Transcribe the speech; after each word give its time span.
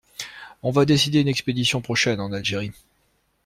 On 0.63 0.71
va 0.71 0.85
décider 0.85 1.19
une 1.21 1.27
expédition 1.27 1.79
prochaine 1.79 2.19
en 2.21 2.33
Algérie. 2.33 2.71